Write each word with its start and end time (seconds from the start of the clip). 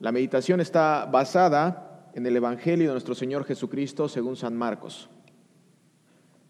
La 0.00 0.12
meditación 0.12 0.60
está 0.60 1.08
basada 1.10 2.10
en 2.14 2.24
el 2.24 2.36
Evangelio 2.36 2.86
de 2.86 2.92
nuestro 2.92 3.16
Señor 3.16 3.44
Jesucristo 3.44 4.08
según 4.08 4.36
San 4.36 4.56
Marcos. 4.56 5.10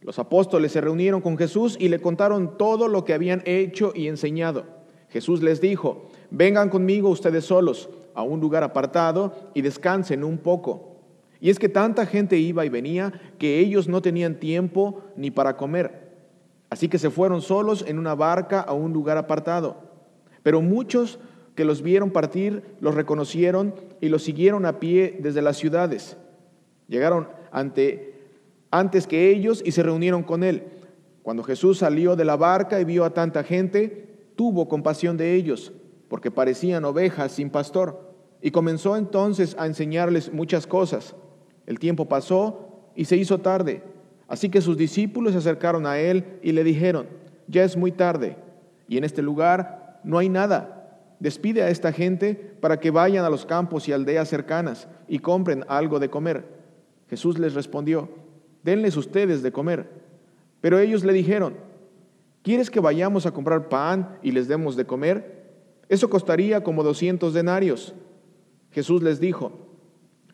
Los 0.02 0.18
apóstoles 0.18 0.72
se 0.72 0.80
reunieron 0.80 1.22
con 1.22 1.38
Jesús 1.38 1.76
y 1.80 1.88
le 1.88 1.98
contaron 1.98 2.58
todo 2.58 2.88
lo 2.88 3.04
que 3.04 3.14
habían 3.14 3.42
hecho 3.46 3.92
y 3.94 4.06
enseñado. 4.06 4.64
Jesús 5.08 5.42
les 5.42 5.60
dijo, 5.62 6.10
vengan 6.30 6.68
conmigo 6.68 7.08
ustedes 7.08 7.46
solos 7.46 7.88
a 8.14 8.22
un 8.22 8.38
lugar 8.40 8.62
apartado 8.62 9.34
y 9.54 9.62
descansen 9.62 10.24
un 10.24 10.38
poco. 10.38 10.96
Y 11.40 11.48
es 11.48 11.58
que 11.58 11.70
tanta 11.70 12.04
gente 12.04 12.36
iba 12.36 12.66
y 12.66 12.68
venía 12.68 13.12
que 13.38 13.60
ellos 13.60 13.88
no 13.88 14.02
tenían 14.02 14.38
tiempo 14.38 15.02
ni 15.16 15.30
para 15.30 15.56
comer. 15.56 16.08
Así 16.68 16.88
que 16.88 16.98
se 16.98 17.10
fueron 17.10 17.40
solos 17.40 17.82
en 17.86 17.98
una 17.98 18.14
barca 18.14 18.60
a 18.60 18.74
un 18.74 18.92
lugar 18.92 19.16
apartado. 19.16 19.76
Pero 20.42 20.60
muchos 20.60 21.18
que 21.58 21.64
los 21.64 21.82
vieron 21.82 22.12
partir 22.12 22.62
los 22.78 22.94
reconocieron 22.94 23.74
y 24.00 24.10
los 24.10 24.22
siguieron 24.22 24.64
a 24.64 24.78
pie 24.78 25.18
desde 25.18 25.42
las 25.42 25.56
ciudades. 25.56 26.16
Llegaron 26.86 27.26
ante 27.50 28.14
antes 28.70 29.08
que 29.08 29.28
ellos 29.28 29.60
y 29.66 29.72
se 29.72 29.82
reunieron 29.82 30.22
con 30.22 30.44
él. 30.44 30.62
Cuando 31.24 31.42
Jesús 31.42 31.78
salió 31.78 32.14
de 32.14 32.24
la 32.24 32.36
barca 32.36 32.80
y 32.80 32.84
vio 32.84 33.04
a 33.04 33.12
tanta 33.12 33.42
gente, 33.42 34.06
tuvo 34.36 34.68
compasión 34.68 35.16
de 35.16 35.34
ellos, 35.34 35.72
porque 36.06 36.30
parecían 36.30 36.84
ovejas 36.84 37.32
sin 37.32 37.50
pastor, 37.50 38.08
y 38.40 38.52
comenzó 38.52 38.96
entonces 38.96 39.56
a 39.58 39.66
enseñarles 39.66 40.32
muchas 40.32 40.64
cosas. 40.64 41.16
El 41.66 41.80
tiempo 41.80 42.04
pasó 42.04 42.92
y 42.94 43.06
se 43.06 43.16
hizo 43.16 43.38
tarde, 43.38 43.82
así 44.28 44.48
que 44.48 44.60
sus 44.60 44.76
discípulos 44.76 45.32
se 45.32 45.38
acercaron 45.38 45.86
a 45.86 45.98
él 45.98 46.38
y 46.40 46.52
le 46.52 46.62
dijeron, 46.62 47.08
ya 47.48 47.64
es 47.64 47.76
muy 47.76 47.90
tarde, 47.90 48.36
y 48.86 48.96
en 48.96 49.02
este 49.02 49.22
lugar 49.22 49.98
no 50.04 50.18
hay 50.18 50.28
nada. 50.28 50.77
Despide 51.20 51.62
a 51.62 51.70
esta 51.70 51.92
gente 51.92 52.34
para 52.34 52.78
que 52.78 52.90
vayan 52.90 53.24
a 53.24 53.30
los 53.30 53.44
campos 53.44 53.88
y 53.88 53.92
aldeas 53.92 54.28
cercanas 54.28 54.88
y 55.08 55.18
compren 55.18 55.64
algo 55.68 55.98
de 55.98 56.10
comer. 56.10 56.44
Jesús 57.08 57.38
les 57.38 57.54
respondió, 57.54 58.08
denles 58.62 58.96
ustedes 58.96 59.42
de 59.42 59.50
comer. 59.50 59.88
Pero 60.60 60.78
ellos 60.78 61.04
le 61.04 61.12
dijeron, 61.12 61.54
¿quieres 62.42 62.70
que 62.70 62.80
vayamos 62.80 63.26
a 63.26 63.32
comprar 63.32 63.68
pan 63.68 64.18
y 64.22 64.32
les 64.32 64.46
demos 64.48 64.76
de 64.76 64.86
comer? 64.86 65.38
Eso 65.88 66.10
costaría 66.10 66.62
como 66.62 66.84
doscientos 66.84 67.34
denarios. 67.34 67.94
Jesús 68.70 69.02
les 69.02 69.20
dijo, 69.20 69.52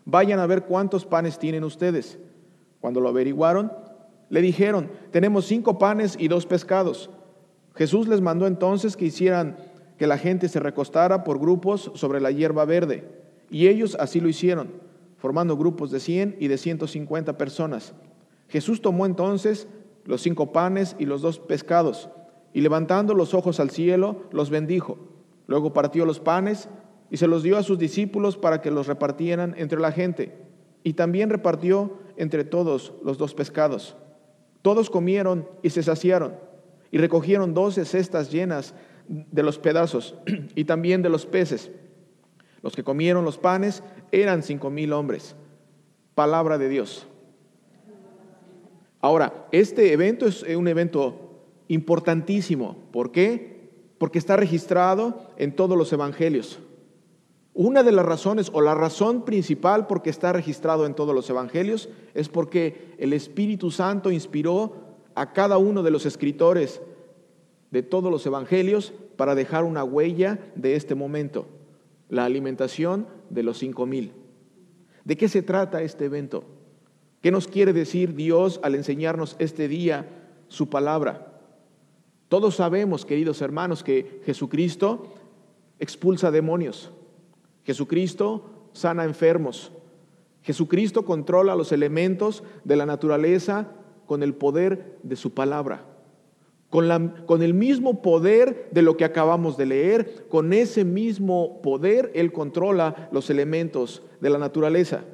vayan 0.05 0.41
a 0.41 0.47
ver 0.47 0.65
cuántos 0.65 1.07
panes 1.07 1.39
tienen 1.39 1.65
ustedes. 1.65 2.19
Cuando 2.81 3.01
lo 3.01 3.09
averiguaron, 3.09 3.73
le 4.29 4.43
dijeron, 4.43 4.91
tenemos 5.11 5.47
cinco 5.47 5.79
panes 5.79 6.17
y 6.19 6.29
dos 6.29 6.45
pescados. 6.45 7.09
Jesús 7.75 8.09
les 8.09 8.21
mandó 8.21 8.47
entonces 8.47 8.97
que 8.97 9.07
hicieran 9.07 9.57
que 9.99 10.07
la 10.07 10.19
gente 10.19 10.49
se 10.49 10.61
recostara 10.61 11.25
por 11.25 11.39
grupos 11.39 11.91
sobre 11.95 12.21
la 12.21 12.31
hierba 12.31 12.65
verde. 12.65 13.09
Y 13.51 13.69
ellos 13.69 13.97
así 14.01 14.21
lo 14.21 14.29
hicieron, 14.29 14.73
formando 15.17 15.57
grupos 15.57 15.91
de 15.91 16.01
cien 16.01 16.37
y 16.41 16.49
de 16.49 16.59
ciento 16.59 16.87
cincuenta 16.87 17.39
personas. 17.39 17.95
Jesús 18.49 18.83
tomó 18.83 19.07
entonces 19.07 19.69
los 20.05 20.21
cinco 20.21 20.53
panes 20.53 20.97
y 20.99 21.07
los 21.07 21.23
dos 21.23 21.39
pescados, 21.39 22.09
y 22.53 22.61
levantando 22.61 23.15
los 23.15 23.35
ojos 23.35 23.59
al 23.61 23.71
cielo, 23.71 24.23
los 24.31 24.51
bendijo. 24.51 24.99
Luego 25.47 25.73
partió 25.73 26.05
los 26.05 26.21
panes 26.21 26.69
y 27.11 27.17
se 27.17 27.27
los 27.27 27.43
dio 27.43 27.57
a 27.57 27.63
sus 27.63 27.79
discípulos 27.79 28.37
para 28.37 28.61
que 28.61 28.71
los 28.71 28.87
repartieran 28.87 29.55
entre 29.57 29.81
la 29.81 29.93
gente. 29.93 30.37
Y 30.83 30.95
también 30.95 31.31
repartió 31.31 31.99
entre 32.17 32.45
todos 32.45 32.93
los 33.03 33.19
dos 33.19 33.35
pescados. 33.35 33.97
Todos 34.63 34.91
comieron 34.91 35.49
y 35.63 35.71
se 35.71 35.83
saciaron, 35.83 36.37
y 36.91 36.99
recogieron 36.99 37.55
doce 37.55 37.85
cestas 37.85 38.31
llenas 38.31 38.75
de 39.09 39.43
los 39.43 39.59
pedazos 39.59 40.15
y 40.55 40.65
también 40.65 41.03
de 41.03 41.09
los 41.09 41.27
peces. 41.27 41.71
Los 42.63 42.75
que 42.75 42.85
comieron 42.85 43.25
los 43.25 43.39
panes 43.39 43.83
eran 44.13 44.43
cinco 44.43 44.71
mil 44.71 44.93
hombres. 44.93 45.37
Palabra 46.15 46.59
de 46.59 46.69
Dios. 46.69 47.07
Ahora, 49.01 49.47
este 49.53 49.93
evento 49.93 50.27
es 50.27 50.43
un 50.43 50.67
evento 50.67 51.43
importantísimo. 51.69 52.77
¿Por 52.91 53.13
qué? 53.13 53.69
Porque 53.99 54.19
está 54.19 54.37
registrado 54.37 55.29
en 55.37 55.55
todos 55.55 55.77
los 55.77 55.93
evangelios. 55.93 56.59
Una 57.53 57.83
de 57.83 57.93
las 57.93 58.07
razones 58.07 58.51
o 58.53 58.61
la 58.61 58.75
razón 58.75 59.25
principal 59.25 59.87
por 59.87 60.03
qué 60.03 60.11
está 60.11 60.33
registrado 60.33 60.87
en 60.87 60.95
todos 60.95 61.15
los 61.15 61.29
evangelios 61.31 61.89
es 62.15 62.29
porque 62.29 62.95
el 62.99 63.13
Espíritu 63.13 63.71
Santo 63.71 64.11
inspiró 64.11 64.73
a 65.15 65.33
cada 65.33 65.59
uno 65.59 65.83
de 65.83 65.91
los 65.91 66.07
escritores 66.07 66.81
de 67.71 67.83
todos 67.83 68.11
los 68.11 68.25
evangelios 68.27 68.93
para 69.17 69.35
dejar 69.35 69.65
una 69.65 69.85
huella 69.85 70.39
de 70.55 70.77
este 70.77 70.95
momento, 70.95 71.47
la 72.09 72.25
alimentación 72.25 73.07
de 73.31 73.43
los 73.43 73.59
cinco 73.59 73.87
mil. 73.87 74.13
¿De 75.05 75.17
qué 75.17 75.29
se 75.29 75.43
trata 75.43 75.83
este 75.83 76.07
evento? 76.07 76.45
¿Qué 77.21 77.31
nos 77.31 77.49
quiere 77.49 77.73
decir 77.73 78.15
Dios 78.15 78.61
al 78.63 78.75
enseñarnos 78.75 79.37
este 79.39 79.69
día 79.69 80.07
su 80.49 80.69
palabra? 80.69 81.41
Todos 82.29 82.57
sabemos, 82.57 83.05
queridos 83.05 83.41
hermanos, 83.41 83.83
que 83.83 84.21
Jesucristo 84.25 85.15
expulsa 85.79 86.31
demonios. 86.31 86.91
Jesucristo 87.65 88.51
sana 88.73 89.05
enfermos. 89.05 89.73
Jesucristo 90.43 91.05
controla 91.05 91.55
los 91.55 91.73
elementos 91.73 92.43
de 92.65 92.77
la 92.77 92.87
naturaleza 92.87 93.69
con 94.07 94.23
el 94.23 94.35
poder 94.35 94.99
de 95.03 95.17
su 95.17 95.33
palabra. 95.33 95.87
Con, 96.75 97.43
el 97.43 97.55
mismo 97.55 98.03
poder 98.03 98.69
de 98.73 98.83
lo 98.83 98.97
que 98.97 99.05
acabamos 99.05 99.57
de 99.57 99.65
leer, 99.65 100.27
con 100.29 100.53
ese 100.53 100.85
mismo 100.85 101.63
poder 101.63 102.11
Él 102.17 102.33
controla 102.33 103.09
los 103.13 103.31
elementos 103.31 104.03
de 104.21 104.29
la 104.29 104.39
naturaleza. 104.39 105.05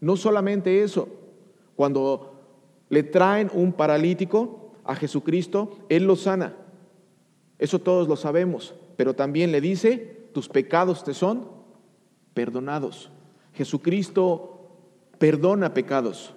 No 0.00 0.16
solamente 0.16 0.82
eso, 0.82 1.06
cuando 1.76 2.34
le 2.88 3.04
traen 3.04 3.52
un 3.54 3.72
paralítico 3.72 4.72
a 4.82 4.96
Jesucristo, 4.96 5.78
Él 5.88 6.06
lo 6.06 6.16
sana. 6.16 6.56
Eso 7.60 7.78
todos 7.78 8.08
lo 8.08 8.16
sabemos. 8.16 8.74
Pero 8.96 9.14
también 9.14 9.52
le 9.52 9.60
dice, 9.60 10.26
tus 10.32 10.48
pecados 10.48 11.04
te 11.04 11.14
son 11.14 11.46
perdonados. 12.34 13.12
Jesucristo 13.52 14.72
perdona 15.18 15.72
pecados. 15.72 16.34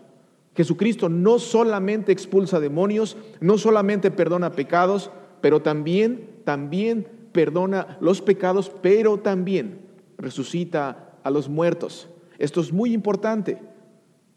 Jesucristo 0.56 1.10
no 1.10 1.40
solamente 1.40 2.12
expulsa 2.12 2.60
demonios, 2.60 3.18
no 3.40 3.58
solamente 3.58 4.12
perdona 4.12 4.52
pecados, 4.52 5.12
pero 5.42 5.62
también, 5.62 6.30
también 6.44 7.08
perdona 7.32 7.98
los 8.00 8.22
pecados, 8.22 8.72
pero 8.82 9.18
también 9.20 9.82
resucita 10.18 11.18
a 11.24 11.32
los 11.32 11.50
muertos. 11.50 12.08
Esto 12.38 12.62
es 12.62 12.72
muy 12.72 12.94
importante 12.94 13.60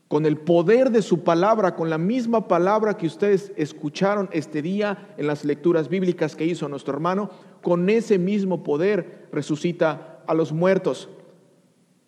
con 0.08 0.24
el 0.24 0.38
poder 0.38 0.90
de 0.90 1.02
su 1.02 1.24
palabra, 1.24 1.74
con 1.74 1.90
la 1.90 1.98
misma 1.98 2.46
palabra 2.46 2.96
que 2.96 3.06
ustedes 3.06 3.52
escucharon 3.56 4.28
este 4.32 4.62
día 4.62 5.08
en 5.16 5.26
las 5.26 5.44
lecturas 5.44 5.88
bíblicas 5.88 6.36
que 6.36 6.46
hizo 6.46 6.68
nuestro 6.68 6.94
hermano, 6.94 7.30
con 7.60 7.90
ese 7.90 8.18
mismo 8.18 8.62
poder 8.62 9.28
resucita 9.32 10.22
a 10.26 10.34
los 10.34 10.52
muertos. 10.52 11.08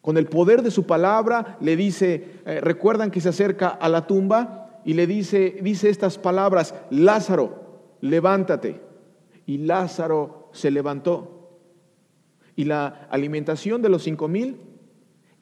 Con 0.09 0.17
el 0.17 0.25
poder 0.25 0.63
de 0.63 0.71
su 0.71 0.87
palabra 0.87 1.59
le 1.61 1.77
dice, 1.77 2.41
eh, 2.47 2.63
recuerdan 2.63 3.11
que 3.11 3.21
se 3.21 3.29
acerca 3.29 3.69
a 3.69 3.91
la 3.91 4.07
tumba 4.07 4.81
y 4.83 4.95
le 4.95 5.07
dice, 5.07 5.59
dice 5.61 5.91
estas 5.91 6.17
palabras, 6.17 6.75
Lázaro, 6.89 7.83
levántate. 8.01 8.81
Y 9.45 9.59
Lázaro 9.59 10.49
se 10.55 10.71
levantó. 10.71 11.61
Y 12.57 12.65
la 12.65 13.07
alimentación 13.11 13.83
de 13.83 13.91
los 13.91 14.03
cinco 14.03 14.29
mil 14.29 14.57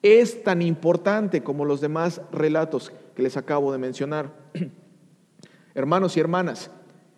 es 0.01 0.43
tan 0.43 0.61
importante 0.61 1.43
como 1.43 1.63
los 1.63 1.79
demás 1.79 2.21
relatos 2.33 2.91
que 3.15 3.23
les 3.23 3.37
acabo 3.37 3.71
de 3.71 3.77
mencionar. 3.77 4.33
Hermanos 5.75 6.17
y 6.17 6.19
hermanas, 6.19 6.71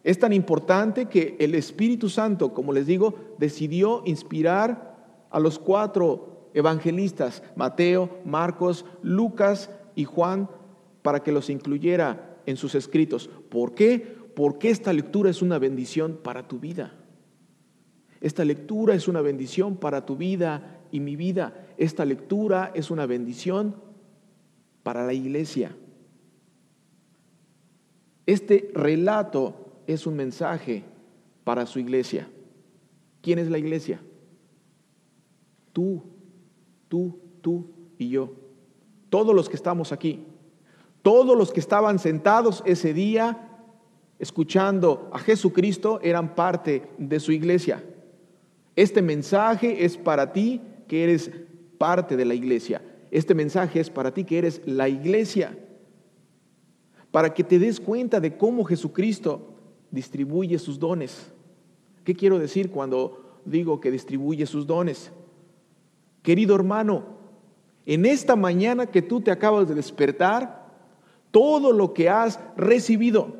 es 0.03 0.19
tan 0.19 0.33
importante 0.33 1.07
que 1.07 1.35
el 1.39 1.55
Espíritu 1.55 2.09
Santo, 2.09 2.53
como 2.53 2.73
les 2.73 2.85
digo, 2.85 3.15
decidió 3.39 4.03
inspirar 4.05 5.25
a 5.31 5.39
los 5.39 5.57
cuatro 5.57 6.38
evangelistas, 6.53 7.43
Mateo, 7.55 8.19
Marcos, 8.25 8.85
Lucas 9.01 9.69
y 9.95 10.05
Juan, 10.05 10.49
para 11.01 11.21
que 11.21 11.31
los 11.31 11.49
incluyera 11.49 12.37
en 12.45 12.57
sus 12.57 12.75
escritos. 12.75 13.29
¿Por 13.49 13.73
qué? 13.73 14.17
Porque 14.35 14.69
esta 14.69 14.93
lectura 14.93 15.29
es 15.29 15.41
una 15.41 15.59
bendición 15.59 16.19
para 16.23 16.47
tu 16.47 16.59
vida. 16.59 16.93
Esta 18.21 18.43
lectura 18.43 18.95
es 18.95 19.07
una 19.07 19.21
bendición 19.21 19.77
para 19.77 20.05
tu 20.05 20.17
vida 20.17 20.81
y 20.91 20.99
mi 20.99 21.15
vida. 21.15 21.67
Esta 21.77 22.05
lectura 22.05 22.71
es 22.73 22.91
una 22.91 23.05
bendición 23.05 23.75
para 24.83 25.05
la 25.05 25.13
iglesia. 25.13 25.75
Este 28.25 28.71
relato 28.73 29.81
es 29.87 30.05
un 30.05 30.15
mensaje 30.15 30.83
para 31.43 31.65
su 31.65 31.79
iglesia. 31.79 32.27
¿Quién 33.21 33.39
es 33.39 33.49
la 33.49 33.57
iglesia? 33.57 34.01
Tú, 35.73 36.03
tú, 36.89 37.17
tú 37.41 37.67
y 37.97 38.09
yo. 38.09 38.33
Todos 39.09 39.33
los 39.33 39.47
que 39.47 39.55
estamos 39.55 39.91
aquí. 39.91 40.25
Todos 41.01 41.37
los 41.37 41.53
que 41.53 41.61
estaban 41.61 41.97
sentados 41.97 42.61
ese 42.65 42.93
día 42.93 43.45
escuchando 44.19 45.09
a 45.13 45.19
Jesucristo 45.19 46.01
eran 46.03 46.35
parte 46.35 46.89
de 46.97 47.19
su 47.21 47.31
iglesia. 47.31 47.81
Este 48.75 49.01
mensaje 49.01 49.85
es 49.85 49.97
para 49.97 50.33
ti 50.33 50.61
que 50.87 51.05
eres 51.05 51.31
parte 51.77 52.17
de 52.17 52.25
la 52.25 52.33
iglesia. 52.33 52.81
Este 53.11 53.33
mensaje 53.33 53.79
es 53.79 53.89
para 53.89 54.13
ti 54.13 54.25
que 54.25 54.37
eres 54.37 54.61
la 54.65 54.87
iglesia, 54.89 55.57
para 57.11 57.33
que 57.33 57.43
te 57.43 57.57
des 57.57 57.79
cuenta 57.79 58.19
de 58.19 58.37
cómo 58.37 58.65
Jesucristo 58.65 59.55
distribuye 59.89 60.59
sus 60.59 60.77
dones. 60.77 61.31
¿Qué 62.03 62.13
quiero 62.13 62.37
decir 62.37 62.69
cuando 62.69 63.41
digo 63.45 63.79
que 63.79 63.89
distribuye 63.89 64.45
sus 64.45 64.67
dones? 64.67 65.11
Querido 66.29 66.53
hermano, 66.53 67.05
en 67.87 68.05
esta 68.05 68.35
mañana 68.35 68.85
que 68.85 69.01
tú 69.01 69.19
te 69.19 69.31
acabas 69.31 69.67
de 69.67 69.73
despertar, 69.73 70.69
todo 71.31 71.71
lo 71.71 71.95
que 71.95 72.07
has 72.07 72.39
recibido, 72.55 73.33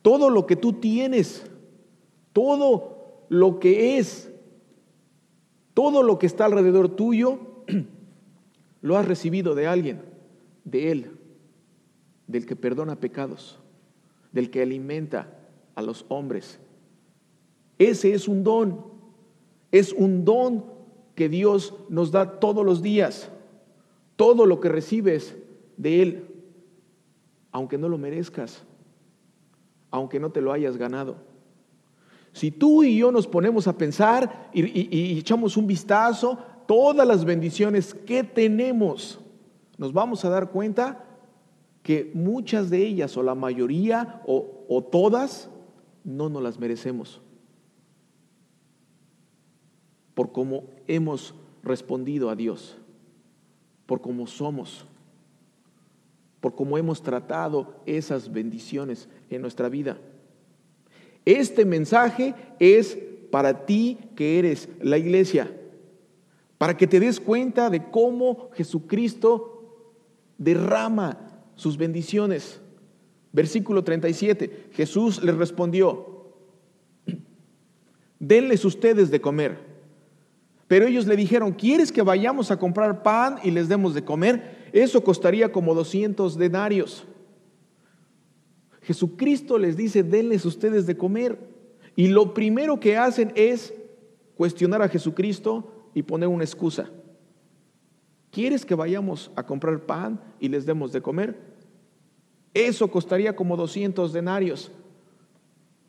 todo 0.00 0.30
lo 0.30 0.46
que 0.46 0.56
tú 0.56 0.72
tienes, 0.72 1.44
todo 2.32 3.26
lo 3.28 3.60
que 3.60 3.98
es, 3.98 4.32
todo 5.74 6.02
lo 6.02 6.18
que 6.18 6.24
está 6.24 6.46
alrededor 6.46 6.88
tuyo, 6.88 7.38
lo 8.80 8.96
has 8.96 9.06
recibido 9.06 9.54
de 9.54 9.66
alguien, 9.66 10.00
de 10.64 10.90
Él, 10.90 11.10
del 12.26 12.46
que 12.46 12.56
perdona 12.56 12.96
pecados, 12.96 13.58
del 14.32 14.50
que 14.50 14.62
alimenta 14.62 15.36
a 15.74 15.82
los 15.82 16.06
hombres. 16.08 16.58
Ese 17.78 18.14
es 18.14 18.26
un 18.26 18.42
don, 18.42 18.86
es 19.70 19.92
un 19.92 20.24
don 20.24 20.72
que 21.14 21.28
Dios 21.28 21.74
nos 21.88 22.10
da 22.10 22.38
todos 22.40 22.64
los 22.64 22.82
días. 22.82 23.30
Todo 24.16 24.46
lo 24.46 24.60
que 24.60 24.68
recibes 24.68 25.36
de 25.76 26.02
Él, 26.02 26.28
aunque 27.50 27.78
no 27.78 27.88
lo 27.88 27.98
merezcas, 27.98 28.62
aunque 29.90 30.20
no 30.20 30.30
te 30.30 30.40
lo 30.40 30.52
hayas 30.52 30.76
ganado. 30.76 31.16
Si 32.34 32.50
tú 32.50 32.82
y 32.82 32.98
yo 32.98 33.12
nos 33.12 33.28
ponemos 33.28 33.68
a 33.68 33.78
pensar 33.78 34.50
y, 34.52 35.16
echamos 35.18 35.56
un 35.56 35.68
vistazo, 35.68 36.36
todas 36.66 37.06
las 37.06 37.24
bendiciones 37.24 37.94
que 37.94 38.24
tenemos, 38.24 39.20
nos 39.78 39.92
vamos 39.92 40.24
a 40.24 40.30
dar 40.30 40.50
cuenta 40.50 41.04
que 41.84 42.10
muchas 42.12 42.70
de 42.70 42.84
ellas, 42.84 43.16
o 43.16 43.22
la 43.22 43.36
mayoría, 43.36 44.20
o, 44.26 44.82
todas, 44.90 45.48
no 46.02 46.28
nos 46.28 46.42
las 46.42 46.58
merecemos. 46.58 47.20
Por 50.14 50.32
cómo 50.32 50.64
hemos 50.86 51.34
respondido 51.62 52.30
a 52.30 52.36
Dios, 52.36 52.76
por 53.86 54.00
cómo 54.00 54.26
somos, 54.26 54.86
por 56.40 56.54
cómo 56.54 56.76
hemos 56.78 57.02
tratado 57.02 57.74
esas 57.86 58.30
bendiciones 58.30 59.08
en 59.30 59.40
nuestra 59.40 59.68
vida. 59.68 59.98
Este 61.24 61.64
mensaje 61.64 62.34
es 62.58 62.98
para 63.30 63.64
ti 63.64 63.98
que 64.14 64.38
eres 64.38 64.68
la 64.80 64.98
iglesia, 64.98 65.50
para 66.58 66.76
que 66.76 66.86
te 66.86 67.00
des 67.00 67.18
cuenta 67.18 67.70
de 67.70 67.90
cómo 67.90 68.50
Jesucristo 68.52 69.54
derrama 70.38 71.18
sus 71.56 71.76
bendiciones. 71.76 72.60
Versículo 73.32 73.82
37, 73.82 74.68
Jesús 74.72 75.22
les 75.24 75.34
respondió, 75.34 76.34
denles 78.18 78.64
ustedes 78.64 79.10
de 79.10 79.20
comer. 79.20 79.73
Pero 80.74 80.88
ellos 80.88 81.06
le 81.06 81.14
dijeron, 81.14 81.52
¿quieres 81.52 81.92
que 81.92 82.02
vayamos 82.02 82.50
a 82.50 82.58
comprar 82.58 83.04
pan 83.04 83.38
y 83.44 83.52
les 83.52 83.68
demos 83.68 83.94
de 83.94 84.04
comer? 84.04 84.66
Eso 84.72 85.04
costaría 85.04 85.52
como 85.52 85.72
200 85.72 86.36
denarios. 86.36 87.06
Jesucristo 88.82 89.56
les 89.56 89.76
dice, 89.76 90.02
denles 90.02 90.44
ustedes 90.44 90.84
de 90.84 90.96
comer. 90.96 91.38
Y 91.94 92.08
lo 92.08 92.34
primero 92.34 92.80
que 92.80 92.96
hacen 92.96 93.30
es 93.36 93.72
cuestionar 94.34 94.82
a 94.82 94.88
Jesucristo 94.88 95.90
y 95.94 96.02
poner 96.02 96.28
una 96.28 96.42
excusa. 96.42 96.90
¿Quieres 98.32 98.66
que 98.66 98.74
vayamos 98.74 99.30
a 99.36 99.46
comprar 99.46 99.86
pan 99.86 100.20
y 100.40 100.48
les 100.48 100.66
demos 100.66 100.90
de 100.90 101.00
comer? 101.00 101.38
Eso 102.52 102.90
costaría 102.90 103.36
como 103.36 103.56
200 103.56 104.12
denarios. 104.12 104.72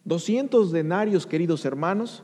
200 0.03 0.71
denarios, 0.71 1.25
queridos 1.25 1.65
hermanos, 1.65 2.21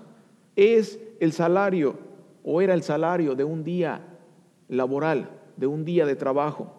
es 0.56 1.00
el 1.20 1.32
salario 1.32 2.11
o 2.44 2.62
era 2.62 2.74
el 2.74 2.84
salario 2.84 3.36
de 3.36 3.44
un 3.44 3.64
día 3.64 4.02
laboral, 4.68 5.30
de 5.58 5.68
un 5.68 5.86
día 5.86 6.06
de 6.06 6.16
trabajo. 6.16 6.74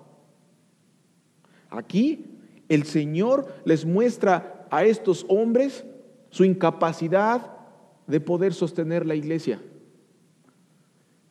Aquí 1.70 2.38
el 2.68 2.84
Señor 2.84 3.46
les 3.64 3.84
muestra 3.84 4.66
a 4.70 4.84
estos 4.84 5.26
hombres 5.28 5.84
su 6.30 6.44
incapacidad 6.44 7.52
de 8.06 8.20
poder 8.20 8.54
sostener 8.54 9.06
la 9.06 9.14
iglesia. 9.14 9.60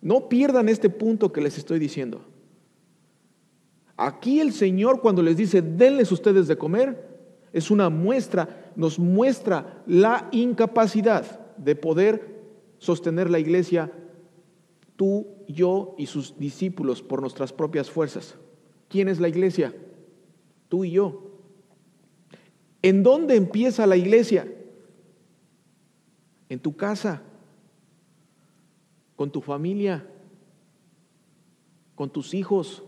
No 0.01 0.29
pierdan 0.29 0.69
este 0.69 0.89
punto 0.89 1.31
que 1.31 1.41
les 1.41 1.57
estoy 1.57 1.79
diciendo. 1.79 2.25
Aquí 3.97 4.39
el 4.39 4.51
Señor 4.51 5.01
cuando 5.01 5.21
les 5.21 5.37
dice, 5.37 5.61
denles 5.61 6.11
ustedes 6.11 6.47
de 6.47 6.57
comer, 6.57 7.11
es 7.53 7.69
una 7.69 7.89
muestra, 7.89 8.71
nos 8.75 8.97
muestra 8.97 9.83
la 9.85 10.27
incapacidad 10.31 11.55
de 11.57 11.75
poder 11.75 12.41
sostener 12.79 13.29
la 13.29 13.39
iglesia, 13.39 13.91
tú, 15.01 15.25
yo 15.47 15.95
y 15.97 16.05
sus 16.05 16.37
discípulos 16.37 17.01
por 17.01 17.21
nuestras 17.21 17.51
propias 17.51 17.89
fuerzas. 17.89 18.35
¿Quién 18.87 19.07
es 19.07 19.19
la 19.19 19.29
iglesia? 19.29 19.73
Tú 20.69 20.85
y 20.85 20.91
yo. 20.91 21.39
¿En 22.83 23.01
dónde 23.01 23.35
empieza 23.35 23.87
la 23.87 23.97
iglesia? 23.97 24.47
En 26.49 26.59
tu 26.59 26.75
casa, 26.75 27.23
con 29.15 29.31
tu 29.31 29.41
familia, 29.41 30.07
con 31.95 32.11
tus 32.11 32.35
hijos, 32.35 32.83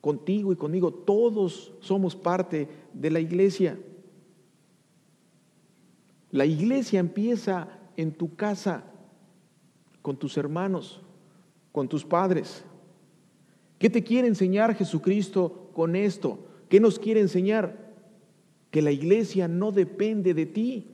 contigo 0.00 0.54
y 0.54 0.56
conmigo. 0.56 0.90
Todos 0.90 1.74
somos 1.80 2.16
parte 2.16 2.66
de 2.94 3.10
la 3.10 3.20
iglesia. 3.20 3.78
La 6.30 6.46
iglesia 6.46 6.98
empieza 6.98 7.83
en 7.96 8.12
tu 8.12 8.34
casa, 8.34 8.84
con 10.02 10.16
tus 10.16 10.36
hermanos, 10.36 11.00
con 11.72 11.88
tus 11.88 12.04
padres. 12.04 12.64
¿Qué 13.78 13.90
te 13.90 14.04
quiere 14.04 14.28
enseñar 14.28 14.74
Jesucristo 14.74 15.70
con 15.74 15.96
esto? 15.96 16.38
¿Qué 16.68 16.80
nos 16.80 16.98
quiere 16.98 17.20
enseñar? 17.20 17.92
Que 18.70 18.82
la 18.82 18.90
iglesia 18.90 19.48
no 19.48 19.72
depende 19.72 20.34
de 20.34 20.46
ti. 20.46 20.86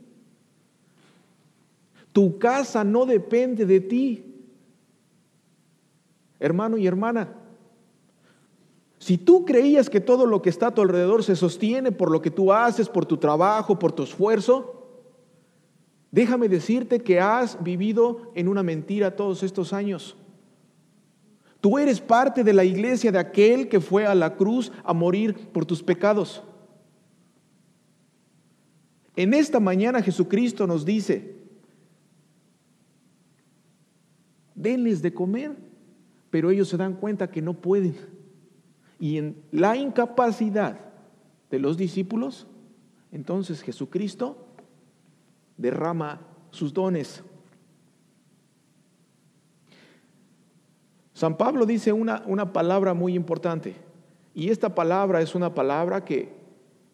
Tu 2.13 2.39
casa 2.39 2.83
no 2.85 3.07
depende 3.07 3.67
de 3.67 3.81
ti. 3.81 4.25
Hermano 6.39 6.79
y 6.79 6.87
hermana, 6.87 7.37
si 8.99 9.17
tú 9.19 9.45
creías 9.45 9.89
que 9.89 10.01
todo 10.01 10.27
lo 10.27 10.43
que 10.43 10.51
está 10.51 10.69
a 10.69 10.75
tu 10.75 10.83
alrededor 10.83 11.23
se 11.25 11.37
sostiene 11.37 11.93
por 11.93 12.11
lo 12.11 12.21
que 12.21 12.31
tú 12.31 12.53
haces, 12.53 12.89
por 12.89 13.07
tu 13.07 13.17
trabajo, 13.17 13.79
por 13.79 13.93
tu 13.93 14.03
esfuerzo, 14.03 14.80
déjame 16.11 16.49
decirte 16.49 17.01
que 17.01 17.21
has 17.21 17.63
vivido 17.63 18.33
en 18.35 18.49
una 18.49 18.63
mentira 18.63 19.17
todos 19.17 19.43
estos 19.43 19.73
años. 19.73 20.17
Tú 21.61 21.79
eres 21.79 22.01
parte 22.01 22.43
de 22.43 22.53
la 22.53 22.65
iglesia 22.65 23.13
de 23.13 23.19
aquel 23.19 23.69
que 23.69 23.81
fue 23.81 24.07
a 24.07 24.15
la 24.15 24.37
cruz 24.37 24.73
a 24.83 24.95
morir 24.95 25.49
por 25.53 25.67
tus 25.67 25.83
pecados. 25.83 26.43
En 29.15 29.35
esta 29.35 29.61
mañana 29.61 30.03
Jesucristo 30.03 30.67
nos 30.67 30.85
dice, 30.87 31.35
denles 34.55 35.03
de 35.03 35.13
comer, 35.13 35.57
pero 36.31 36.51
ellos 36.51 36.69
se 36.69 36.79
dan 36.79 36.95
cuenta 36.95 37.31
que 37.31 37.43
no 37.43 37.55
pueden. 37.55 37.97
Y 38.99 39.19
en 39.19 39.37
la 39.51 39.77
incapacidad 39.77 40.81
de 41.51 41.59
los 41.59 41.77
discípulos, 41.77 42.47
entonces 43.13 43.63
Jesucristo 43.63 44.47
derrama 45.61 46.21
sus 46.51 46.73
dones. 46.73 47.23
San 51.13 51.37
Pablo 51.37 51.67
dice 51.67 51.93
una, 51.93 52.23
una 52.27 52.53
palabra 52.53 52.95
muy 52.95 53.15
importante 53.15 53.75
y 54.35 54.49
esta 54.49 54.75
palabra 54.75 55.21
es 55.21 55.35
una 55.35 55.55
palabra 55.55 56.05
que, 56.05 56.33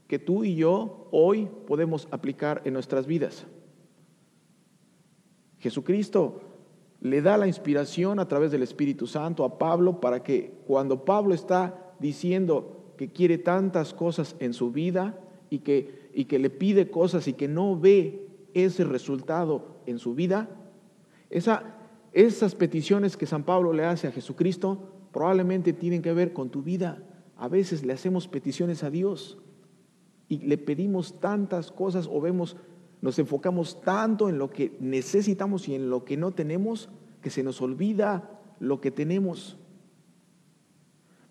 que 0.08 0.18
tú 0.18 0.42
y 0.42 0.56
yo 0.56 1.08
hoy 1.12 1.48
podemos 1.66 2.08
aplicar 2.10 2.60
en 2.64 2.72
nuestras 2.72 3.06
vidas. 3.06 3.46
Jesucristo 5.58 6.40
le 7.00 7.22
da 7.22 7.36
la 7.36 7.46
inspiración 7.46 8.18
a 8.18 8.26
través 8.26 8.50
del 8.50 8.64
Espíritu 8.64 9.06
Santo 9.06 9.44
a 9.44 9.58
Pablo 9.58 10.00
para 10.00 10.24
que 10.24 10.52
cuando 10.66 11.04
Pablo 11.04 11.34
está 11.34 11.94
diciendo 12.00 12.94
que 12.96 13.12
quiere 13.12 13.38
tantas 13.38 13.94
cosas 13.94 14.34
en 14.40 14.52
su 14.52 14.72
vida 14.72 15.20
y 15.50 15.60
que, 15.60 16.10
y 16.14 16.24
que 16.24 16.40
le 16.40 16.50
pide 16.50 16.90
cosas 16.90 17.28
y 17.28 17.34
que 17.34 17.46
no 17.46 17.78
ve 17.78 18.25
ese 18.64 18.84
resultado 18.84 19.76
en 19.86 19.98
su 19.98 20.14
vida, 20.14 20.48
esa, 21.30 21.74
esas 22.12 22.54
peticiones 22.54 23.16
que 23.16 23.26
San 23.26 23.44
Pablo 23.44 23.72
le 23.72 23.84
hace 23.84 24.08
a 24.08 24.12
Jesucristo 24.12 24.92
probablemente 25.12 25.72
tienen 25.72 26.02
que 26.02 26.12
ver 26.12 26.32
con 26.32 26.50
tu 26.50 26.62
vida. 26.62 27.02
A 27.36 27.48
veces 27.48 27.84
le 27.84 27.92
hacemos 27.92 28.28
peticiones 28.28 28.82
a 28.82 28.90
Dios 28.90 29.38
y 30.28 30.38
le 30.38 30.58
pedimos 30.58 31.20
tantas 31.20 31.70
cosas 31.70 32.08
o 32.10 32.20
vemos, 32.20 32.56
nos 33.02 33.18
enfocamos 33.18 33.80
tanto 33.82 34.28
en 34.28 34.38
lo 34.38 34.50
que 34.50 34.76
necesitamos 34.80 35.68
y 35.68 35.74
en 35.74 35.90
lo 35.90 36.04
que 36.04 36.16
no 36.16 36.32
tenemos 36.32 36.88
que 37.20 37.30
se 37.30 37.42
nos 37.42 37.60
olvida 37.60 38.40
lo 38.60 38.80
que 38.80 38.90
tenemos. 38.90 39.58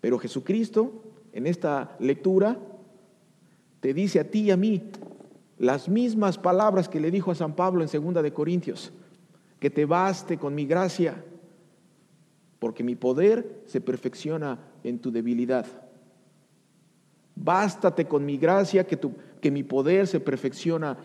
Pero 0.00 0.18
Jesucristo, 0.18 1.02
en 1.32 1.46
esta 1.46 1.96
lectura, 1.98 2.58
te 3.80 3.92
dice 3.94 4.20
a 4.20 4.30
ti 4.30 4.42
y 4.42 4.50
a 4.50 4.56
mí 4.56 4.90
las 5.58 5.88
mismas 5.88 6.38
palabras 6.38 6.88
que 6.88 7.00
le 7.00 7.10
dijo 7.10 7.30
a 7.30 7.34
San 7.34 7.54
Pablo 7.54 7.82
en 7.82 7.88
segunda 7.88 8.22
de 8.22 8.32
Corintios, 8.32 8.92
que 9.58 9.70
te 9.70 9.86
baste 9.86 10.36
con 10.36 10.54
mi 10.54 10.66
gracia, 10.66 11.24
porque 12.58 12.82
mi 12.82 12.94
poder 12.94 13.62
se 13.66 13.80
perfecciona 13.80 14.58
en 14.84 14.98
tu 14.98 15.10
debilidad. 15.10 15.66
Bástate 17.34 18.06
con 18.06 18.24
mi 18.24 18.38
gracia, 18.38 18.86
que, 18.86 18.96
tu, 18.96 19.12
que 19.40 19.50
mi 19.50 19.62
poder 19.62 20.06
se 20.06 20.20
perfecciona 20.20 20.96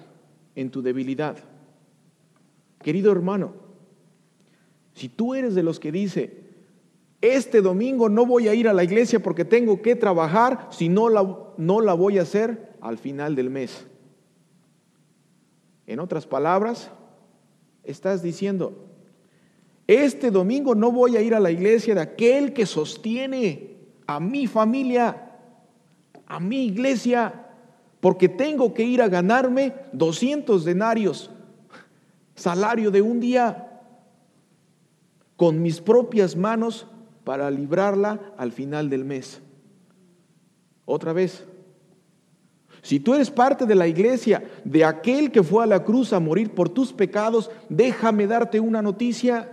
en 0.55 0.69
tu 0.69 0.81
debilidad. 0.81 1.37
Querido 2.79 3.11
hermano, 3.11 3.53
si 4.93 5.07
tú 5.07 5.33
eres 5.33 5.55
de 5.55 5.63
los 5.63 5.79
que 5.79 5.91
dice, 5.91 6.41
este 7.21 7.61
domingo 7.61 8.09
no 8.09 8.25
voy 8.25 8.47
a 8.47 8.53
ir 8.53 8.67
a 8.67 8.73
la 8.73 8.83
iglesia 8.83 9.21
porque 9.21 9.45
tengo 9.45 9.81
que 9.81 9.95
trabajar, 9.95 10.67
si 10.71 10.89
no 10.89 11.09
la, 11.09 11.37
no 11.57 11.81
la 11.81 11.93
voy 11.93 12.17
a 12.17 12.23
hacer 12.23 12.75
al 12.81 12.97
final 12.97 13.35
del 13.35 13.49
mes. 13.49 13.85
En 15.91 15.99
otras 15.99 16.25
palabras, 16.25 16.89
estás 17.83 18.23
diciendo, 18.23 18.87
este 19.87 20.31
domingo 20.31 20.73
no 20.73 20.89
voy 20.89 21.17
a 21.17 21.21
ir 21.21 21.35
a 21.35 21.39
la 21.41 21.51
iglesia 21.51 21.93
de 21.93 21.99
aquel 21.99 22.53
que 22.53 22.65
sostiene 22.65 23.75
a 24.07 24.21
mi 24.21 24.47
familia, 24.47 25.33
a 26.27 26.39
mi 26.39 26.63
iglesia, 26.63 27.45
porque 27.99 28.29
tengo 28.29 28.73
que 28.73 28.83
ir 28.83 29.01
a 29.01 29.09
ganarme 29.09 29.73
200 29.91 30.63
denarios, 30.63 31.29
salario 32.35 32.89
de 32.89 33.01
un 33.01 33.19
día, 33.19 33.81
con 35.35 35.61
mis 35.61 35.81
propias 35.81 36.37
manos 36.37 36.87
para 37.25 37.51
librarla 37.51 38.33
al 38.37 38.53
final 38.53 38.89
del 38.89 39.03
mes. 39.03 39.41
Otra 40.85 41.11
vez, 41.11 41.45
si 42.81 42.99
tú 42.99 43.13
eres 43.13 43.29
parte 43.29 43.65
de 43.65 43.75
la 43.75 43.87
iglesia, 43.87 44.43
de 44.63 44.83
aquel 44.83 45.31
que 45.31 45.43
fue 45.43 45.63
a 45.63 45.67
la 45.67 45.83
cruz 45.83 46.13
a 46.13 46.19
morir 46.19 46.51
por 46.51 46.69
tus 46.69 46.91
pecados, 46.91 47.51
déjame 47.69 48.25
darte 48.25 48.59
una 48.59 48.81
noticia. 48.81 49.51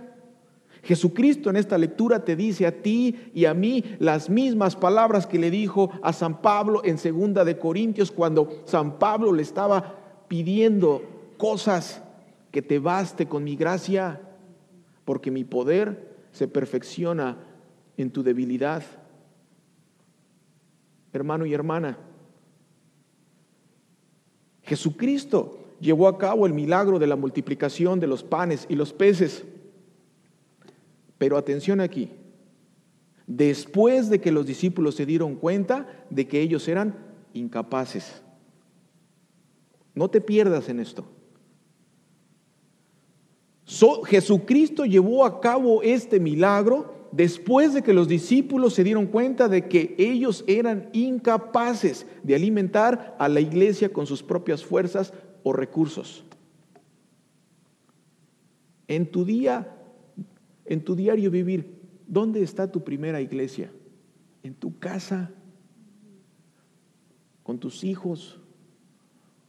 Jesucristo 0.81 1.49
en 1.49 1.57
esta 1.57 1.77
lectura 1.77 2.23
te 2.23 2.35
dice 2.35 2.65
a 2.65 2.81
ti 2.81 3.31
y 3.33 3.45
a 3.45 3.53
mí 3.53 3.83
las 3.99 4.29
mismas 4.29 4.75
palabras 4.75 5.27
que 5.27 5.37
le 5.37 5.51
dijo 5.51 5.91
a 6.01 6.13
San 6.13 6.41
Pablo 6.41 6.81
en 6.83 6.97
segunda 6.97 7.45
de 7.45 7.59
Corintios 7.59 8.11
cuando 8.11 8.63
San 8.65 8.97
Pablo 8.97 9.31
le 9.31 9.43
estaba 9.43 9.95
pidiendo 10.27 11.03
cosas 11.37 12.01
que 12.51 12.61
te 12.61 12.79
baste 12.79 13.27
con 13.27 13.43
mi 13.43 13.55
gracia, 13.55 14.21
porque 15.05 15.29
mi 15.29 15.43
poder 15.43 16.17
se 16.31 16.47
perfecciona 16.47 17.37
en 17.97 18.09
tu 18.09 18.23
debilidad. 18.23 18.83
Hermano 21.13 21.45
y 21.45 21.53
hermana, 21.53 21.97
Jesucristo 24.69 25.57
llevó 25.81 26.07
a 26.07 26.19
cabo 26.19 26.45
el 26.45 26.53
milagro 26.53 26.99
de 26.99 27.07
la 27.07 27.15
multiplicación 27.15 27.99
de 27.99 28.05
los 28.05 28.23
panes 28.23 28.67
y 28.69 28.75
los 28.75 28.93
peces. 28.93 29.43
Pero 31.17 31.37
atención 31.37 31.81
aquí, 31.81 32.11
después 33.25 34.09
de 34.09 34.21
que 34.21 34.31
los 34.31 34.45
discípulos 34.45 34.93
se 34.93 35.07
dieron 35.07 35.35
cuenta 35.35 36.05
de 36.11 36.27
que 36.27 36.39
ellos 36.39 36.67
eran 36.67 36.95
incapaces. 37.33 38.21
No 39.95 40.07
te 40.07 40.21
pierdas 40.21 40.69
en 40.69 40.79
esto. 40.79 41.05
Jesucristo 44.05 44.85
llevó 44.85 45.25
a 45.25 45.41
cabo 45.41 45.81
este 45.81 46.19
milagro 46.19 46.98
después 47.11 47.73
de 47.73 47.81
que 47.81 47.93
los 47.93 48.07
discípulos 48.07 48.73
se 48.73 48.83
dieron 48.83 49.07
cuenta 49.07 49.47
de 49.47 49.67
que 49.67 49.95
ellos 49.97 50.43
eran 50.47 50.89
incapaces 50.93 52.05
de 52.23 52.35
alimentar 52.35 53.15
a 53.19 53.27
la 53.29 53.39
iglesia 53.39 53.91
con 53.91 54.05
sus 54.05 54.23
propias 54.23 54.63
fuerzas 54.63 55.13
o 55.43 55.53
recursos. 55.53 56.23
En 58.87 59.09
tu 59.09 59.25
día, 59.25 59.75
en 60.65 60.83
tu 60.83 60.95
diario 60.95 61.31
vivir, 61.31 61.79
¿dónde 62.07 62.41
está 62.41 62.71
tu 62.71 62.83
primera 62.83 63.21
iglesia? 63.21 63.71
En 64.43 64.53
tu 64.53 64.77
casa, 64.79 65.31
con 67.43 67.59
tus 67.59 67.83
hijos, 67.83 68.39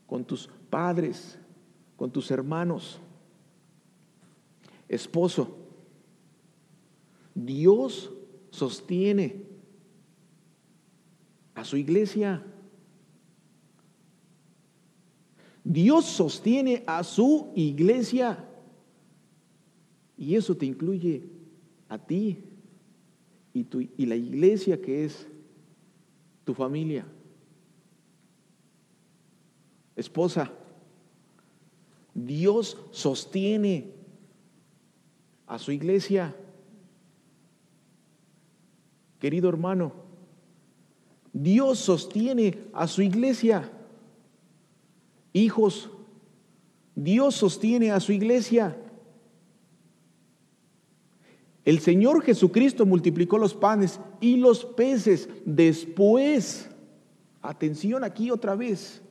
con 0.06 0.24
tus 0.24 0.48
padres, 0.68 1.38
con 1.96 2.10
tus 2.10 2.30
hermanos. 2.30 3.00
Esposo, 4.88 5.59
Dios 7.34 8.10
sostiene 8.50 9.42
a 11.54 11.64
su 11.64 11.76
iglesia. 11.76 12.44
Dios 15.64 16.04
sostiene 16.06 16.82
a 16.87 17.04
su 17.04 17.52
iglesia. 17.54 18.46
Y 20.16 20.34
eso 20.34 20.56
te 20.56 20.66
incluye 20.66 21.25
a 21.88 21.99
ti 21.99 22.44
y, 23.54 23.66
y 23.96 24.06
la 24.06 24.16
iglesia 24.16 24.80
que 24.80 25.04
es 25.04 25.26
tu 26.44 26.54
familia. 26.54 27.06
Esposa, 29.96 30.50
Dios 32.14 32.76
sostiene 32.90 33.92
a 35.46 35.58
su 35.58 35.72
iglesia. 35.72 36.34
Querido 39.20 39.48
hermano, 39.48 39.92
Dios 41.32 41.78
sostiene 41.78 42.58
a 42.72 42.88
su 42.88 43.02
iglesia. 43.02 43.70
Hijos, 45.32 45.90
Dios 46.94 47.34
sostiene 47.36 47.92
a 47.92 48.00
su 48.00 48.12
iglesia. 48.12 48.76
El 51.64 51.80
Señor 51.80 52.22
Jesucristo 52.22 52.86
multiplicó 52.86 53.36
los 53.36 53.54
panes 53.54 54.00
y 54.20 54.38
los 54.38 54.64
peces 54.64 55.28
después. 55.44 56.70
Atención 57.42 58.02
aquí 58.02 58.30
otra 58.30 58.56
vez. 58.56 59.02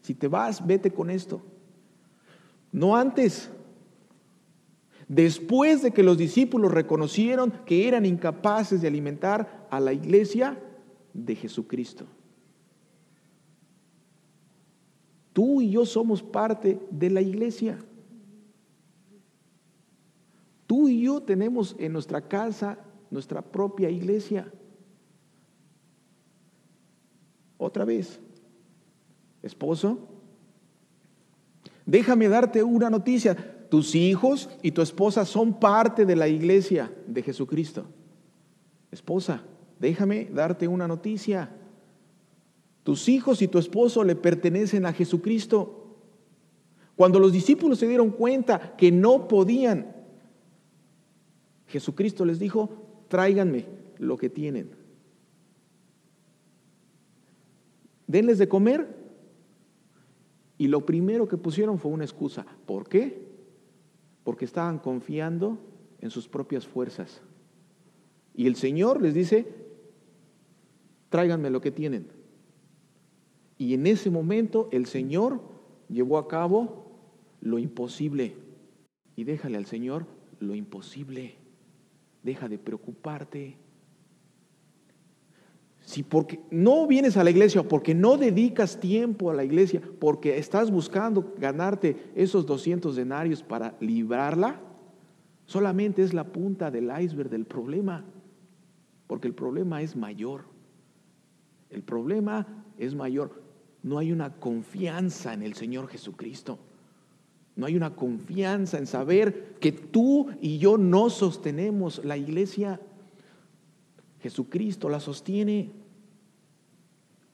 Si 0.00 0.14
te 0.14 0.26
vas, 0.26 0.66
vete 0.66 0.90
con 0.90 1.10
esto. 1.10 1.42
No 2.72 2.96
antes. 2.96 3.50
Después 5.10 5.82
de 5.82 5.90
que 5.90 6.04
los 6.04 6.16
discípulos 6.16 6.70
reconocieron 6.70 7.50
que 7.66 7.88
eran 7.88 8.06
incapaces 8.06 8.80
de 8.80 8.86
alimentar 8.86 9.66
a 9.68 9.80
la 9.80 9.92
iglesia 9.92 10.56
de 11.12 11.34
Jesucristo. 11.34 12.06
Tú 15.32 15.62
y 15.62 15.72
yo 15.72 15.84
somos 15.84 16.22
parte 16.22 16.78
de 16.92 17.10
la 17.10 17.22
iglesia. 17.22 17.76
Tú 20.68 20.86
y 20.86 21.00
yo 21.02 21.20
tenemos 21.20 21.74
en 21.80 21.92
nuestra 21.92 22.28
casa 22.28 22.78
nuestra 23.10 23.42
propia 23.42 23.90
iglesia. 23.90 24.48
Otra 27.58 27.84
vez, 27.84 28.20
esposo, 29.42 29.98
déjame 31.84 32.28
darte 32.28 32.62
una 32.62 32.88
noticia 32.88 33.56
tus 33.70 33.94
hijos 33.94 34.50
y 34.62 34.72
tu 34.72 34.82
esposa 34.82 35.24
son 35.24 35.58
parte 35.58 36.04
de 36.04 36.16
la 36.16 36.26
iglesia 36.26 36.92
de 37.06 37.22
Jesucristo. 37.22 37.86
Esposa, 38.90 39.44
déjame 39.78 40.24
darte 40.24 40.66
una 40.66 40.88
noticia. 40.88 41.54
Tus 42.82 43.08
hijos 43.08 43.40
y 43.42 43.48
tu 43.48 43.58
esposo 43.58 44.02
le 44.02 44.16
pertenecen 44.16 44.86
a 44.86 44.92
Jesucristo. 44.92 45.96
Cuando 46.96 47.20
los 47.20 47.32
discípulos 47.32 47.78
se 47.78 47.86
dieron 47.86 48.10
cuenta 48.10 48.74
que 48.76 48.90
no 48.90 49.28
podían, 49.28 49.94
Jesucristo 51.68 52.24
les 52.24 52.40
dijo, 52.40 52.70
tráiganme 53.06 53.66
lo 53.98 54.16
que 54.16 54.28
tienen. 54.28 54.72
Denles 58.08 58.38
de 58.38 58.48
comer. 58.48 58.98
Y 60.58 60.66
lo 60.66 60.84
primero 60.84 61.28
que 61.28 61.38
pusieron 61.38 61.78
fue 61.78 61.92
una 61.92 62.04
excusa. 62.04 62.44
¿Por 62.66 62.88
qué? 62.88 63.29
Porque 64.24 64.44
estaban 64.44 64.78
confiando 64.78 65.58
en 66.00 66.10
sus 66.10 66.28
propias 66.28 66.66
fuerzas. 66.66 67.22
Y 68.34 68.46
el 68.46 68.56
Señor 68.56 69.02
les 69.02 69.14
dice, 69.14 69.46
tráiganme 71.08 71.50
lo 71.50 71.60
que 71.60 71.70
tienen. 71.70 72.08
Y 73.58 73.74
en 73.74 73.86
ese 73.86 74.10
momento 74.10 74.68
el 74.72 74.86
Señor 74.86 75.40
llevó 75.88 76.18
a 76.18 76.28
cabo 76.28 76.86
lo 77.40 77.58
imposible. 77.58 78.36
Y 79.16 79.24
déjale 79.24 79.58
al 79.58 79.66
Señor 79.66 80.06
lo 80.38 80.54
imposible. 80.54 81.34
Deja 82.22 82.48
de 82.48 82.58
preocuparte. 82.58 83.56
Si 85.80 86.02
porque 86.02 86.40
no 86.50 86.86
vienes 86.86 87.16
a 87.16 87.24
la 87.24 87.30
iglesia, 87.30 87.62
porque 87.62 87.94
no 87.94 88.16
dedicas 88.16 88.78
tiempo 88.78 89.30
a 89.30 89.34
la 89.34 89.44
iglesia, 89.44 89.80
porque 89.98 90.38
estás 90.38 90.70
buscando 90.70 91.34
ganarte 91.38 92.10
esos 92.14 92.46
200 92.46 92.94
denarios 92.94 93.42
para 93.42 93.74
librarla, 93.80 94.60
solamente 95.46 96.02
es 96.02 96.14
la 96.14 96.24
punta 96.24 96.70
del 96.70 96.90
iceberg 97.00 97.30
del 97.30 97.44
problema, 97.44 98.04
porque 99.06 99.26
el 99.26 99.34
problema 99.34 99.82
es 99.82 99.96
mayor. 99.96 100.44
El 101.70 101.82
problema 101.82 102.46
es 102.78 102.94
mayor. 102.94 103.42
No 103.82 103.98
hay 103.98 104.12
una 104.12 104.34
confianza 104.34 105.32
en 105.32 105.42
el 105.42 105.54
Señor 105.54 105.88
Jesucristo. 105.88 106.58
No 107.56 107.66
hay 107.66 107.76
una 107.76 107.94
confianza 107.94 108.78
en 108.78 108.86
saber 108.86 109.56
que 109.60 109.72
tú 109.72 110.28
y 110.40 110.58
yo 110.58 110.78
no 110.78 111.10
sostenemos 111.10 112.04
la 112.04 112.16
iglesia. 112.16 112.80
Jesucristo 114.20 114.88
la 114.88 115.00
sostiene. 115.00 115.72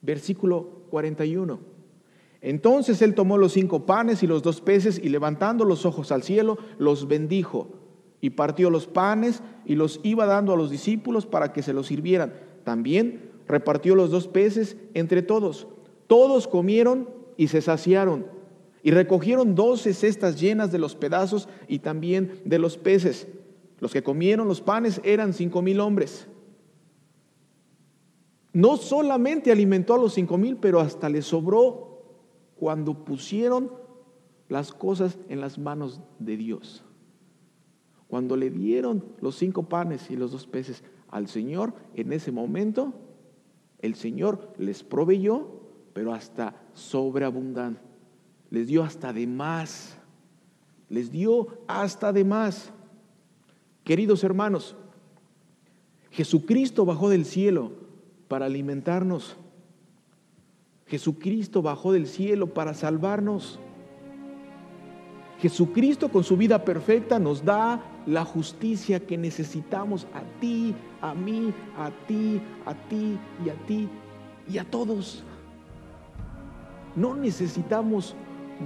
Versículo 0.02 0.84
41. 0.90 1.58
Entonces 2.40 3.02
él 3.02 3.14
tomó 3.14 3.38
los 3.38 3.52
cinco 3.52 3.86
panes 3.86 4.22
y 4.22 4.26
los 4.26 4.42
dos 4.42 4.60
peces 4.60 5.00
y 5.02 5.08
levantando 5.08 5.64
los 5.64 5.84
ojos 5.84 6.12
al 6.12 6.22
cielo, 6.22 6.58
los 6.78 7.08
bendijo 7.08 7.68
y 8.20 8.30
partió 8.30 8.70
los 8.70 8.86
panes 8.86 9.42
y 9.64 9.74
los 9.74 10.00
iba 10.02 10.26
dando 10.26 10.52
a 10.52 10.56
los 10.56 10.70
discípulos 10.70 11.26
para 11.26 11.52
que 11.52 11.62
se 11.62 11.72
los 11.72 11.88
sirvieran. 11.88 12.34
También 12.64 13.30
repartió 13.48 13.94
los 13.94 14.10
dos 14.10 14.28
peces 14.28 14.76
entre 14.94 15.22
todos. 15.22 15.66
Todos 16.06 16.46
comieron 16.46 17.08
y 17.36 17.48
se 17.48 17.60
saciaron 17.60 18.26
y 18.86 18.92
recogieron 18.92 19.56
doce 19.56 19.92
cestas 19.92 20.38
llenas 20.40 20.70
de 20.70 20.78
los 20.78 20.94
pedazos 20.94 21.48
y 21.66 21.80
también 21.80 22.40
de 22.44 22.60
los 22.60 22.76
peces. 22.78 23.26
Los 23.80 23.92
que 23.92 24.04
comieron 24.04 24.46
los 24.46 24.60
panes 24.60 25.00
eran 25.02 25.32
cinco 25.32 25.60
mil 25.60 25.80
hombres. 25.80 26.28
No 28.56 28.78
solamente 28.78 29.52
alimentó 29.52 29.92
a 29.92 29.98
los 29.98 30.14
cinco 30.14 30.38
mil, 30.38 30.56
pero 30.56 30.80
hasta 30.80 31.10
le 31.10 31.20
sobró 31.20 32.00
cuando 32.56 33.04
pusieron 33.04 33.70
las 34.48 34.72
cosas 34.72 35.18
en 35.28 35.42
las 35.42 35.58
manos 35.58 36.00
de 36.18 36.38
Dios. 36.38 36.82
Cuando 38.08 38.34
le 38.34 38.48
dieron 38.48 39.04
los 39.20 39.36
cinco 39.36 39.64
panes 39.64 40.10
y 40.10 40.16
los 40.16 40.32
dos 40.32 40.46
peces 40.46 40.82
al 41.10 41.28
Señor, 41.28 41.74
en 41.96 42.14
ese 42.14 42.32
momento, 42.32 42.94
el 43.80 43.94
Señor 43.94 44.54
les 44.56 44.82
proveyó, 44.82 45.60
pero 45.92 46.14
hasta 46.14 46.56
sobreabundante 46.72 47.82
les 48.48 48.68
dio 48.68 48.84
hasta 48.84 49.12
de 49.12 49.26
más, 49.26 49.98
les 50.88 51.10
dio 51.10 51.58
hasta 51.66 52.10
de 52.10 52.24
más. 52.24 52.72
Queridos 53.84 54.24
hermanos, 54.24 54.76
Jesucristo 56.10 56.86
bajó 56.86 57.10
del 57.10 57.26
cielo 57.26 57.84
para 58.28 58.46
alimentarnos. 58.46 59.36
Jesucristo 60.86 61.62
bajó 61.62 61.92
del 61.92 62.06
cielo 62.06 62.54
para 62.54 62.74
salvarnos. 62.74 63.58
Jesucristo 65.38 66.08
con 66.08 66.24
su 66.24 66.36
vida 66.36 66.64
perfecta 66.64 67.18
nos 67.18 67.44
da 67.44 67.82
la 68.06 68.24
justicia 68.24 69.00
que 69.00 69.18
necesitamos 69.18 70.06
a 70.14 70.22
ti, 70.40 70.74
a 71.00 71.14
mí, 71.14 71.52
a 71.76 71.90
ti, 72.06 72.40
a 72.64 72.74
ti 72.88 73.18
y 73.44 73.48
a 73.50 73.54
ti 73.66 73.88
y 74.48 74.58
a 74.58 74.64
todos. 74.64 75.24
No 76.94 77.14
necesitamos 77.14 78.14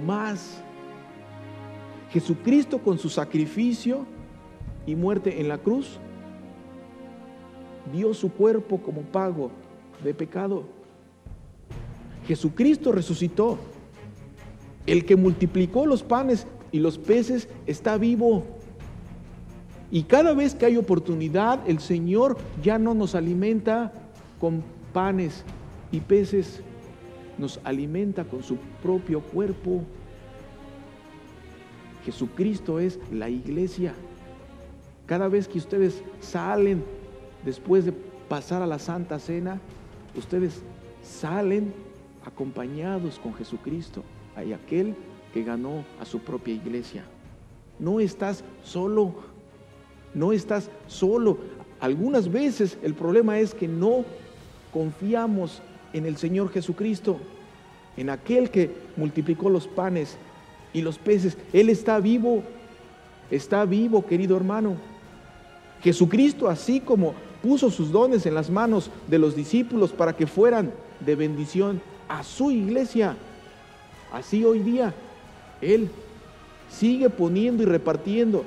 más. 0.05 0.63
Jesucristo 2.11 2.79
con 2.79 2.97
su 2.97 3.09
sacrificio 3.09 4.05
y 4.85 4.95
muerte 4.95 5.41
en 5.41 5.47
la 5.47 5.57
cruz 5.57 5.99
dio 7.91 8.13
su 8.13 8.31
cuerpo 8.31 8.77
como 8.81 9.01
pago 9.01 9.51
de 10.03 10.13
pecado. 10.13 10.63
Jesucristo 12.27 12.91
resucitó. 12.91 13.57
El 14.87 15.05
que 15.05 15.15
multiplicó 15.15 15.85
los 15.85 16.01
panes 16.01 16.47
y 16.71 16.79
los 16.79 16.97
peces 16.97 17.47
está 17.67 17.97
vivo. 17.97 18.43
Y 19.91 20.03
cada 20.03 20.33
vez 20.33 20.55
que 20.55 20.65
hay 20.65 20.77
oportunidad, 20.77 21.59
el 21.69 21.79
Señor 21.79 22.37
ya 22.63 22.79
no 22.79 22.93
nos 22.93 23.13
alimenta 23.13 23.91
con 24.39 24.63
panes 24.93 25.43
y 25.91 25.99
peces, 25.99 26.61
nos 27.37 27.59
alimenta 27.63 28.23
con 28.23 28.41
su 28.41 28.57
propio 28.81 29.21
cuerpo. 29.21 29.83
Jesucristo 32.05 32.79
es 32.79 32.99
la 33.11 33.29
iglesia. 33.29 33.93
Cada 35.05 35.27
vez 35.27 35.47
que 35.47 35.59
ustedes 35.59 36.01
salen 36.21 36.83
después 37.45 37.85
de 37.85 37.93
pasar 38.27 38.61
a 38.61 38.67
la 38.67 38.79
Santa 38.79 39.19
Cena, 39.19 39.59
ustedes 40.15 40.61
salen 41.03 41.73
acompañados 42.25 43.19
con 43.19 43.33
Jesucristo. 43.33 44.03
Hay 44.35 44.53
aquel 44.53 44.95
que 45.33 45.43
ganó 45.43 45.83
a 45.99 46.05
su 46.05 46.19
propia 46.19 46.53
iglesia. 46.53 47.03
No 47.79 47.99
estás 47.99 48.43
solo, 48.63 49.15
no 50.13 50.31
estás 50.31 50.69
solo. 50.87 51.39
Algunas 51.79 52.31
veces 52.31 52.77
el 52.83 52.93
problema 52.93 53.39
es 53.39 53.53
que 53.53 53.67
no 53.67 54.05
confiamos 54.71 55.61
en 55.93 56.05
el 56.05 56.17
Señor 56.17 56.51
Jesucristo, 56.51 57.17
en 57.97 58.09
aquel 58.09 58.49
que 58.51 58.71
multiplicó 58.95 59.49
los 59.49 59.67
panes 59.67 60.17
y 60.73 60.81
los 60.81 60.97
peces. 60.97 61.37
Él 61.53 61.69
está 61.69 61.99
vivo, 61.99 62.43
está 63.29 63.65
vivo, 63.65 64.05
querido 64.05 64.37
hermano. 64.37 64.75
Jesucristo, 65.81 66.47
así 66.47 66.79
como 66.79 67.15
puso 67.41 67.69
sus 67.71 67.91
dones 67.91 68.25
en 68.25 68.35
las 68.35 68.49
manos 68.49 68.91
de 69.07 69.19
los 69.19 69.35
discípulos 69.35 69.91
para 69.91 70.15
que 70.15 70.27
fueran 70.27 70.71
de 70.99 71.15
bendición 71.15 71.81
a 72.07 72.23
su 72.23 72.51
iglesia, 72.51 73.15
así 74.11 74.43
hoy 74.43 74.59
día 74.59 74.93
Él 75.61 75.89
sigue 76.69 77.09
poniendo 77.09 77.63
y 77.63 77.65
repartiendo 77.65 78.45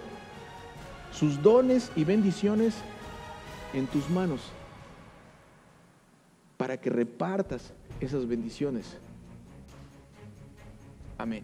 sus 1.12 1.40
dones 1.42 1.90
y 1.96 2.04
bendiciones 2.04 2.74
en 3.72 3.86
tus 3.86 4.08
manos 4.10 4.40
para 6.56 6.80
que 6.80 6.90
repartas 6.90 7.72
esas 8.00 8.26
bendiciones. 8.26 8.96
Amén. 11.18 11.42